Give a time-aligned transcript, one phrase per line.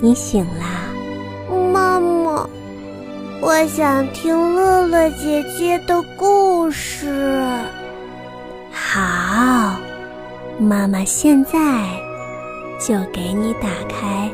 [0.00, 0.88] 你醒啦，
[1.72, 2.48] 妈妈，
[3.40, 7.42] 我想听乐乐姐姐的故事。
[8.72, 9.76] 好，
[10.58, 11.50] 妈妈现在
[12.80, 14.30] 就给你打开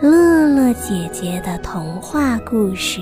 [0.00, 3.00] 乐乐姐姐的童话故事。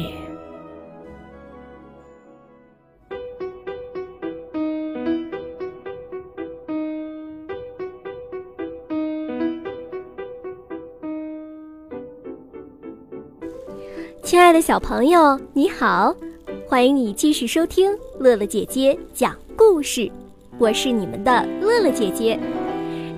[14.24, 16.16] 亲爱的小朋友，你好，
[16.66, 20.10] 欢迎你继续收听乐乐姐姐讲故事。
[20.56, 22.40] 我是你们的乐乐姐姐。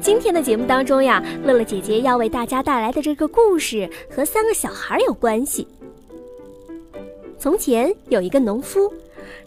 [0.00, 5.68] 今天的节目当中呀，乐乐姐姐要为大家带来的这个故事和三个小孩有关系。
[7.38, 8.92] 从前有一个农夫，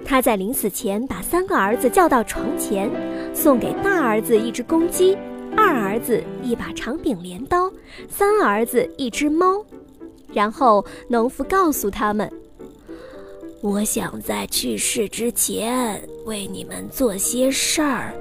[0.06, 2.90] 他在临死前把三个儿子叫到床前，
[3.34, 5.18] 送给大儿子一只公鸡，
[5.58, 7.70] 二儿子一把长柄镰刀，
[8.08, 9.62] 三儿子一只猫。
[10.32, 12.32] 然后，农夫告诉他们
[13.62, 18.14] ：“我想在去世之前为你们做些事儿。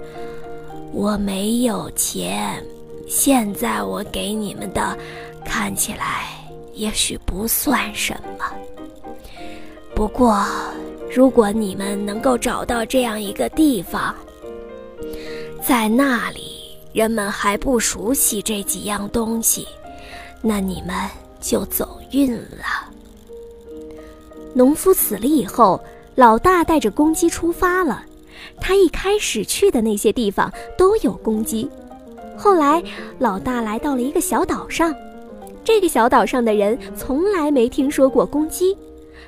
[0.90, 2.64] 我没有钱，
[3.06, 4.96] 现在我给你们的，
[5.44, 6.28] 看起来
[6.72, 8.46] 也许不算什么。
[9.94, 10.46] 不过，
[11.14, 14.14] 如果你们能够找到这样一个地方，
[15.62, 19.68] 在那里人们还不熟悉这几样东西，
[20.40, 20.96] 那你们……”
[21.40, 22.88] 就走运了。
[24.54, 25.80] 农夫死了以后，
[26.14, 28.04] 老大带着公鸡出发了。
[28.60, 31.68] 他一开始去的那些地方都有公鸡。
[32.36, 32.82] 后来，
[33.18, 34.94] 老大来到了一个小岛上，
[35.64, 38.76] 这个小岛上的人从来没听说过公鸡，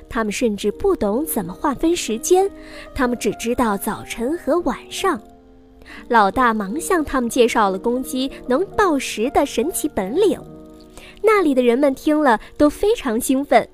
[0.09, 2.49] 他们甚至不懂怎么划分时间，
[2.95, 5.21] 他们只知道早晨和晚上。
[6.07, 10.39] 老大忙向他们介绍了公鸡能报时的神奇本领。
[11.21, 13.67] 那里的人们听了都非常兴奋，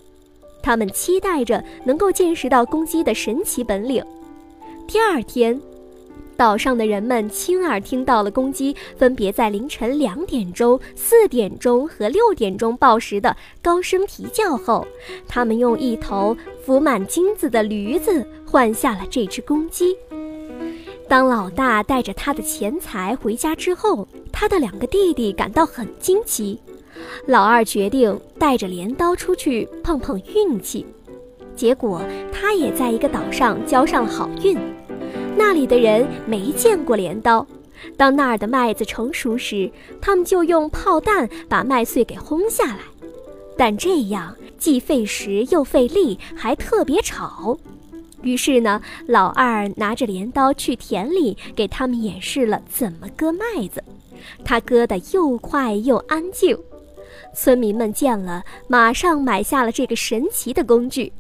[0.62, 4.04] 他们期待着能够见识到公鸡的神奇本领。
[4.88, 5.60] 第二天，
[6.36, 14.86] 岛上的人们亲耳听到了公鸡分别在凌晨两点钟、四点钟和六点钟报时的高声啼叫后，
[15.28, 19.96] 他们用一头浮满金子的驴子换下了这只公鸡。
[21.10, 26.60] 当老大带着他的钱财回家之后，他的两个弟弟感到很惊奇。
[27.26, 30.86] 老二决定带着镰刀出去碰碰运气，
[31.56, 34.58] 结果他也在一个岛上交上了好运。
[35.36, 37.46] 那里的人没见过镰刀，
[37.96, 39.70] 当那儿的麦子成熟时，
[40.02, 42.80] 他们就用炮弹把麦穗给轰下来。
[43.58, 47.58] 但这样既费时又费力，还特别吵。
[48.24, 53.84] 于是呢，老二拿着镰刀去田里给他们演示了怎么割麦子，
[54.44, 56.58] 他割得又快又安静。
[57.34, 61.12] 村民们见了，马上买下了这个神奇的工具。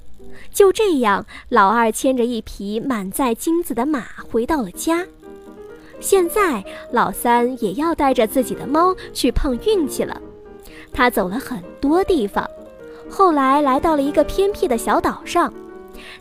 [0.53, 5.06] 就这样，老二牵着一匹满载金子的马回到了家。
[6.00, 10.22] 现在，老三也要带着自己的猫去碰运气了。
[10.94, 12.47] 他走了很多地方，
[13.09, 15.52] 后来来到了一个偏僻的小岛上。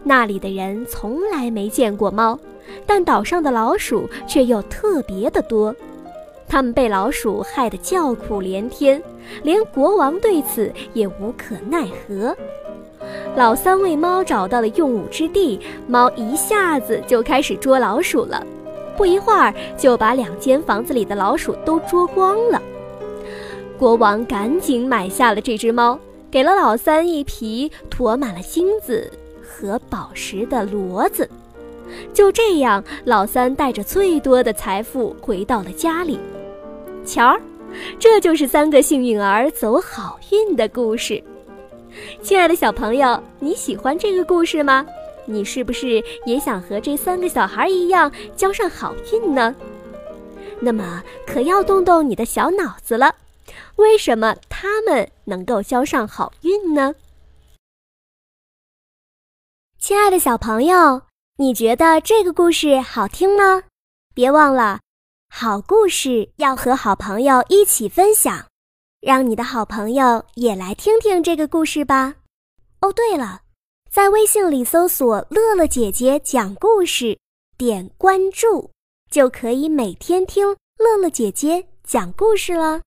[0.02, 2.38] 那里的人从来没见过猫，
[2.86, 5.74] 但岛上的老鼠却又特别的多。
[6.48, 9.02] 他们被老鼠害得叫苦连天，
[9.42, 12.34] 连国王对此也无可奈何。
[13.36, 18.44] 老三为猫找到了用武之地，猫一下子就开始捉老鼠了，
[18.96, 22.62] 不一会儿就把两间房子里的老鼠都捉光了。
[23.78, 25.98] 国王赶紧买下了这只猫，
[26.30, 29.12] 给了老三一匹驮满了金子
[29.42, 31.28] 和宝石的骡子。
[32.14, 36.18] 就这样，老三带着最多的财富回到了家里。
[37.06, 37.38] 瞧，
[37.98, 41.22] 这就是三个幸运儿走好运的故事。
[42.20, 44.84] 亲爱的小朋友，你喜欢这个故事吗？
[45.24, 49.54] 你是不是也想和这三个小孩一样交上好运呢？
[50.60, 53.14] 那么可要动动你的小脑子了。
[53.76, 56.94] 为什么他们能够交上好运呢？
[59.78, 61.02] 亲爱的小朋友，
[61.38, 63.62] 你觉得这个故事好听吗？
[64.14, 64.80] 别忘了。
[65.38, 68.46] 好故事要和好朋友一起分享，
[69.02, 72.14] 让你的好朋友也来听听这个故事吧。
[72.80, 73.42] 哦，对了，
[73.92, 77.18] 在微信里搜索“乐乐姐姐讲故事”，
[77.58, 78.70] 点关注，
[79.10, 82.80] 就可以每天听乐乐姐姐讲故事了。